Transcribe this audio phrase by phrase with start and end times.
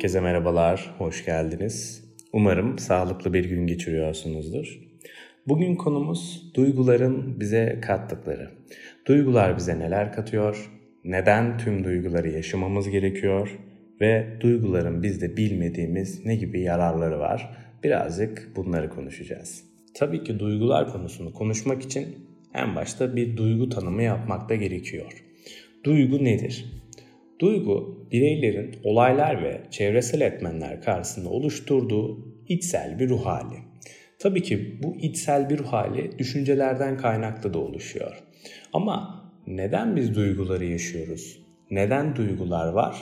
[0.00, 2.04] Herkese merhabalar, hoş geldiniz.
[2.32, 4.80] Umarım sağlıklı bir gün geçiriyorsunuzdur.
[5.48, 8.50] Bugün konumuz duyguların bize kattıkları.
[9.06, 10.70] Duygular bize neler katıyor?
[11.04, 13.58] Neden tüm duyguları yaşamamız gerekiyor?
[14.00, 17.56] Ve duyguların bizde bilmediğimiz ne gibi yararları var?
[17.84, 19.64] Birazcık bunları konuşacağız.
[19.94, 22.16] Tabii ki duygular konusunu konuşmak için
[22.54, 25.24] en başta bir duygu tanımı yapmak da gerekiyor.
[25.84, 26.80] Duygu nedir?
[27.40, 33.56] Duygu, bireylerin olaylar ve çevresel etmenler karşısında oluşturduğu içsel bir ruh hali.
[34.18, 38.22] Tabii ki bu içsel bir ruh hali düşüncelerden kaynaklı da oluşuyor.
[38.72, 41.40] Ama neden biz duyguları yaşıyoruz?
[41.70, 42.96] Neden duygular var?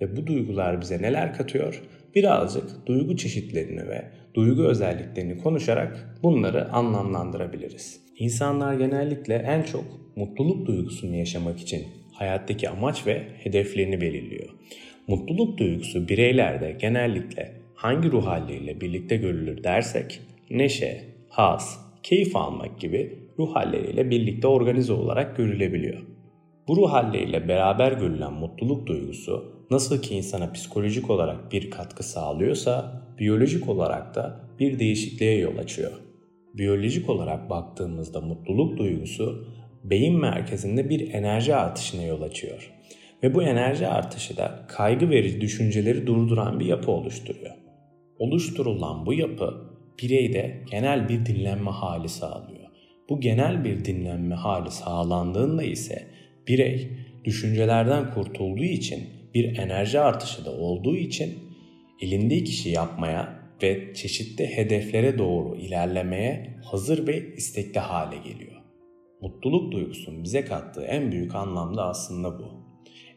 [0.00, 1.82] Ve bu duygular bize neler katıyor?
[2.14, 4.04] Birazcık duygu çeşitlerini ve
[4.34, 8.00] duygu özelliklerini konuşarak bunları anlamlandırabiliriz.
[8.18, 9.84] İnsanlar genellikle en çok
[10.16, 14.48] mutluluk duygusunu yaşamak için hayattaki amaç ve hedeflerini belirliyor.
[15.08, 23.18] Mutluluk duygusu bireylerde genellikle hangi ruh halleriyle birlikte görülür dersek neşe, haz, keyif almak gibi
[23.38, 26.00] ruh halleriyle birlikte organize olarak görülebiliyor.
[26.68, 33.02] Bu ruh halleriyle beraber görülen mutluluk duygusu nasıl ki insana psikolojik olarak bir katkı sağlıyorsa
[33.18, 35.92] biyolojik olarak da bir değişikliğe yol açıyor.
[36.54, 39.46] Biyolojik olarak baktığımızda mutluluk duygusu
[39.84, 42.72] beyin merkezinde bir enerji artışına yol açıyor.
[43.22, 47.54] Ve bu enerji artışı da kaygı verici düşünceleri durduran bir yapı oluşturuyor.
[48.18, 49.70] Oluşturulan bu yapı
[50.02, 52.60] bireyde genel bir dinlenme hali sağlıyor.
[53.08, 56.06] Bu genel bir dinlenme hali sağlandığında ise
[56.48, 56.88] birey
[57.24, 61.38] düşüncelerden kurtulduğu için bir enerji artışı da olduğu için
[62.00, 68.59] elindeki işi yapmaya ve çeşitli hedeflere doğru ilerlemeye hazır ve istekli hale geliyor.
[69.22, 72.44] Mutluluk duygusunun bize kattığı en büyük anlamda aslında bu.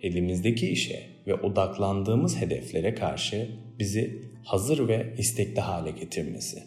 [0.01, 3.49] Elimizdeki işe ve odaklandığımız hedeflere karşı
[3.79, 6.63] bizi hazır ve istekli hale getirmesi.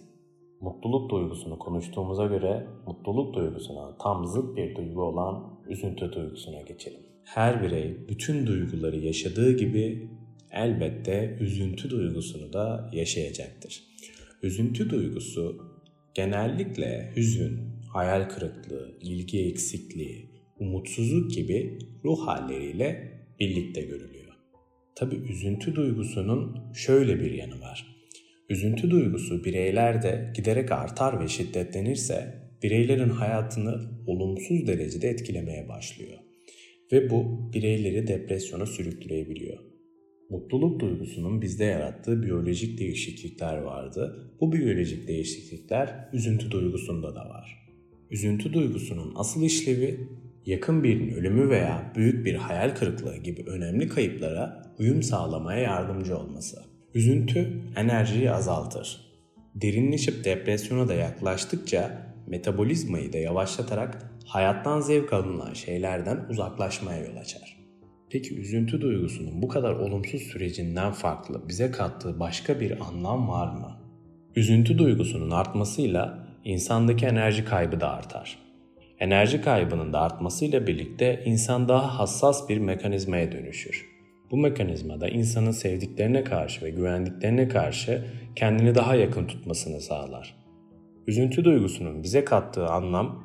[0.61, 7.01] Mutluluk duygusunu konuştuğumuza göre mutluluk duygusuna tam zıt bir duygu olan üzüntü duygusuna geçelim.
[7.25, 10.11] Her birey bütün duyguları yaşadığı gibi
[10.53, 13.83] elbette üzüntü duygusunu da yaşayacaktır.
[14.43, 15.61] Üzüntü duygusu
[16.15, 24.33] genellikle hüzün, hayal kırıklığı, ilgi eksikliği, umutsuzluk gibi ruh halleriyle birlikte görülüyor.
[24.95, 27.87] Tabi üzüntü duygusunun şöyle bir yanı var.
[28.51, 33.75] Üzüntü duygusu bireylerde giderek artar ve şiddetlenirse bireylerin hayatını
[34.07, 36.19] olumsuz derecede etkilemeye başlıyor.
[36.93, 39.59] Ve bu bireyleri depresyona sürükleyebiliyor.
[40.31, 44.33] Mutluluk duygusunun bizde yarattığı biyolojik değişiklikler vardı.
[44.41, 47.66] Bu biyolojik değişiklikler üzüntü duygusunda da var.
[48.11, 50.09] Üzüntü duygusunun asıl işlevi
[50.47, 56.63] yakın birinin ölümü veya büyük bir hayal kırıklığı gibi önemli kayıplara uyum sağlamaya yardımcı olması.
[56.95, 59.01] Üzüntü enerjiyi azaltır.
[59.55, 67.57] Derinleşip depresyona da yaklaştıkça metabolizmayı da yavaşlatarak hayattan zevk alınan şeylerden uzaklaşmaya yol açar.
[68.11, 73.77] Peki üzüntü duygusunun bu kadar olumsuz sürecinden farklı bize kattığı başka bir anlam var mı?
[74.37, 78.39] Üzüntü duygusunun artmasıyla insandaki enerji kaybı da artar.
[78.99, 83.87] Enerji kaybının da artmasıyla birlikte insan daha hassas bir mekanizmaya dönüşür.
[84.31, 88.05] Bu mekanizmada insanın sevdiklerine karşı ve güvendiklerine karşı
[88.37, 90.35] kendini daha yakın tutmasını sağlar.
[91.07, 93.25] Üzüntü duygusunun bize kattığı anlam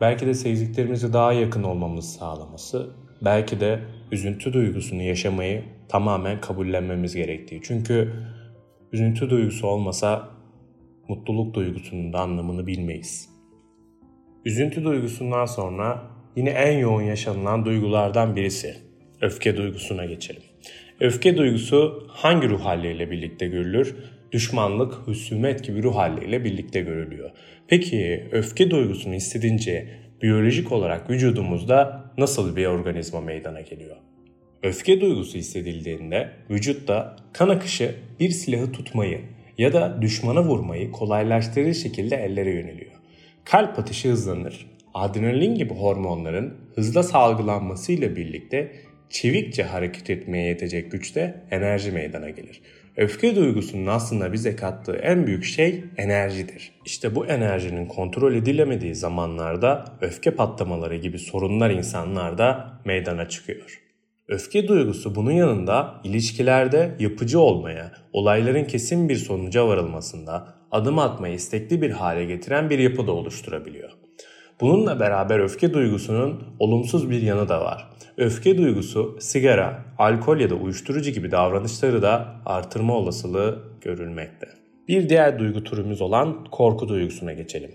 [0.00, 2.90] belki de sevdiklerimize daha yakın olmamızı sağlaması,
[3.24, 3.80] belki de
[4.12, 7.60] üzüntü duygusunu yaşamayı tamamen kabullenmemiz gerektiği.
[7.64, 8.12] Çünkü
[8.92, 10.35] üzüntü duygusu olmasa
[11.08, 13.28] mutluluk duygusunun da anlamını bilmeyiz.
[14.44, 16.02] Üzüntü duygusundan sonra
[16.36, 18.76] yine en yoğun yaşanılan duygulardan birisi
[19.20, 20.42] öfke duygusuna geçelim.
[21.00, 23.96] Öfke duygusu hangi ruh halleriyle birlikte görülür?
[24.32, 27.30] Düşmanlık, husumet gibi ruh halleriyle birlikte görülüyor.
[27.68, 29.88] Peki öfke duygusunu hissedince
[30.22, 33.96] biyolojik olarak vücudumuzda nasıl bir organizma meydana geliyor?
[34.62, 39.20] Öfke duygusu hissedildiğinde vücutta kan akışı bir silahı tutmayı
[39.58, 42.92] ya da düşmana vurmayı kolaylaştırır şekilde ellere yöneliyor.
[43.44, 44.66] Kalp atışı hızlanır.
[44.94, 48.72] Adrenalin gibi hormonların hızla salgılanmasıyla birlikte
[49.10, 52.60] çevikçe hareket etmeye yetecek güçte enerji meydana gelir.
[52.96, 56.72] Öfke duygusunun aslında bize kattığı en büyük şey enerjidir.
[56.84, 63.85] İşte bu enerjinin kontrol edilemediği zamanlarda öfke patlamaları gibi sorunlar insanlarda meydana çıkıyor.
[64.28, 71.82] Öfke duygusu bunun yanında ilişkilerde yapıcı olmaya, olayların kesin bir sonuca varılmasında adım atmayı istekli
[71.82, 73.90] bir hale getiren bir yapı da oluşturabiliyor.
[74.60, 77.90] Bununla beraber öfke duygusunun olumsuz bir yanı da var.
[78.16, 84.46] Öfke duygusu sigara, alkol ya da uyuşturucu gibi davranışları da artırma olasılığı görülmekte.
[84.88, 87.70] Bir diğer duygu türümüz olan korku duygusuna geçelim.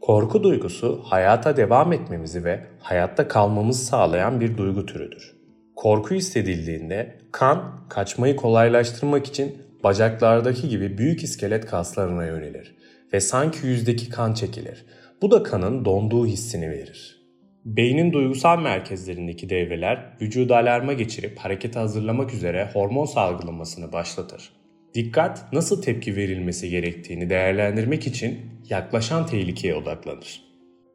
[0.00, 5.35] Korku duygusu hayata devam etmemizi ve hayatta kalmamızı sağlayan bir duygu türüdür.
[5.76, 12.74] Korku hissedildiğinde kan kaçmayı kolaylaştırmak için bacaklardaki gibi büyük iskelet kaslarına yönelir
[13.12, 14.86] ve sanki yüzdeki kan çekilir.
[15.22, 17.16] Bu da kanın donduğu hissini verir.
[17.64, 24.52] Beynin duygusal merkezlerindeki devreler vücudu alarma geçirip harekete hazırlamak üzere hormon salgılamasını başlatır.
[24.94, 28.38] Dikkat nasıl tepki verilmesi gerektiğini değerlendirmek için
[28.70, 30.42] yaklaşan tehlikeye odaklanır.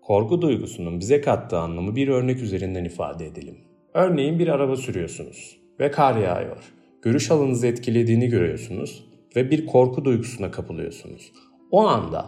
[0.02, 3.71] Korku duygusunun bize kattığı anlamı bir örnek üzerinden ifade edelim.
[3.94, 6.74] Örneğin bir araba sürüyorsunuz ve kar yağıyor.
[7.02, 9.06] Görüş alanınızı etkilediğini görüyorsunuz
[9.36, 11.32] ve bir korku duygusuna kapılıyorsunuz.
[11.72, 12.26] O anda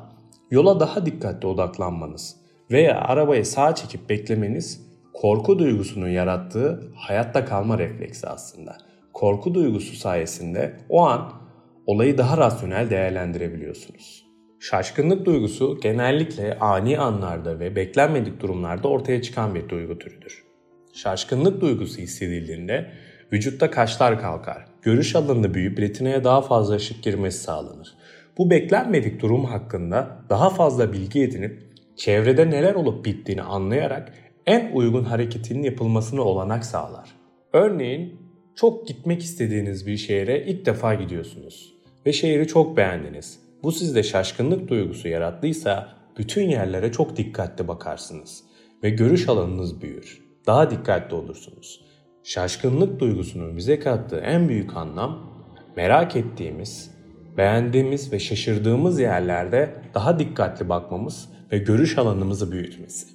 [0.51, 2.35] yola daha dikkatli odaklanmanız
[2.71, 8.77] veya arabayı sağa çekip beklemeniz korku duygusunun yarattığı hayatta kalma refleksi aslında.
[9.13, 11.31] Korku duygusu sayesinde o an
[11.85, 14.25] olayı daha rasyonel değerlendirebiliyorsunuz.
[14.59, 20.52] Şaşkınlık duygusu genellikle ani anlarda ve beklenmedik durumlarda ortaya çıkan bir duygu türüdür.
[20.93, 22.91] Şaşkınlık duygusu hissedildiğinde
[23.33, 27.93] vücutta kaşlar kalkar, görüş alanında büyüyüp retinaya daha fazla ışık girmesi sağlanır.
[28.37, 31.59] Bu beklenmedik durum hakkında daha fazla bilgi edinip
[31.95, 34.13] çevrede neler olup bittiğini anlayarak
[34.45, 37.09] en uygun hareketinin yapılmasını olanak sağlar.
[37.53, 38.19] Örneğin
[38.55, 41.73] çok gitmek istediğiniz bir şehre ilk defa gidiyorsunuz
[42.05, 43.39] ve şehri çok beğendiniz.
[43.63, 48.43] Bu sizde şaşkınlık duygusu yarattıysa bütün yerlere çok dikkatli bakarsınız
[48.83, 50.22] ve görüş alanınız büyür.
[50.47, 51.81] Daha dikkatli olursunuz.
[52.23, 55.33] Şaşkınlık duygusunun bize kattığı en büyük anlam
[55.75, 56.91] merak ettiğimiz,
[57.37, 63.07] beğendiğimiz ve şaşırdığımız yerlerde daha dikkatli bakmamız ve görüş alanımızı büyütmesi.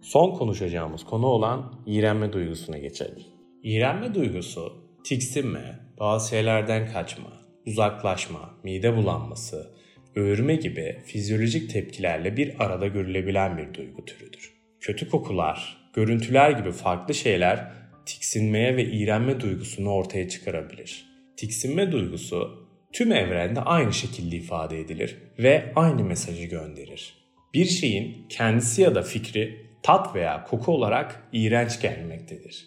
[0.00, 3.22] Son konuşacağımız konu olan iğrenme duygusuna geçelim.
[3.62, 4.72] İğrenme duygusu,
[5.04, 7.32] tiksinme, bazı şeylerden kaçma,
[7.66, 9.70] uzaklaşma, mide bulanması,
[10.16, 14.54] öğürme gibi fizyolojik tepkilerle bir arada görülebilen bir duygu türüdür.
[14.80, 17.72] Kötü kokular, görüntüler gibi farklı şeyler
[18.06, 21.06] tiksinmeye ve iğrenme duygusunu ortaya çıkarabilir.
[21.36, 27.14] Tiksinme duygusu tüm evrende aynı şekilde ifade edilir ve aynı mesajı gönderir.
[27.54, 32.66] Bir şeyin kendisi ya da fikri tat veya koku olarak iğrenç gelmektedir.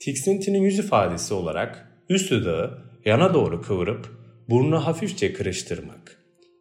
[0.00, 4.08] Tiksintinin yüz ifadesi olarak üst dudağı yana doğru kıvırıp
[4.50, 6.18] burnu hafifçe kırıştırmak.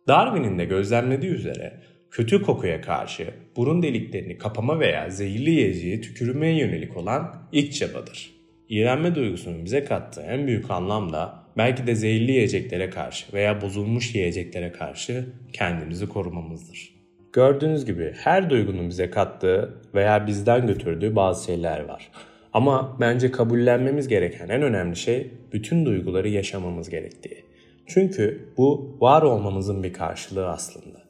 [0.07, 1.81] Darwin'in de gözlemlediği üzere
[2.11, 8.31] kötü kokuya karşı burun deliklerini kapama veya zehirli yiyeceği tükürmeye yönelik olan ilk çabadır.
[8.69, 14.15] İğrenme duygusunun bize kattığı en büyük anlam da belki de zehirli yiyeceklere karşı veya bozulmuş
[14.15, 16.95] yiyeceklere karşı kendimizi korumamızdır.
[17.33, 22.11] Gördüğünüz gibi her duygunun bize kattığı veya bizden götürdüğü bazı şeyler var.
[22.53, 27.43] Ama bence kabullenmemiz gereken en önemli şey bütün duyguları yaşamamız gerektiği.
[27.87, 31.00] Çünkü bu var olmamızın bir karşılığı aslında.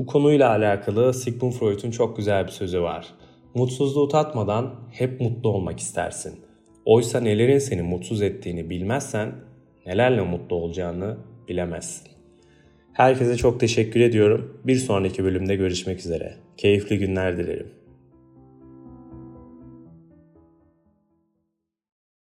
[0.00, 3.06] Bu konuyla alakalı Sigmund Freud'un çok güzel bir sözü var.
[3.54, 6.40] Mutsuzluğu tatmadan hep mutlu olmak istersin.
[6.84, 9.32] Oysa nelerin seni mutsuz ettiğini bilmezsen
[9.86, 11.16] nelerle mutlu olacağını
[11.48, 12.08] bilemezsin.
[12.92, 14.60] Herkese çok teşekkür ediyorum.
[14.64, 16.34] Bir sonraki bölümde görüşmek üzere.
[16.56, 17.79] Keyifli günler dilerim.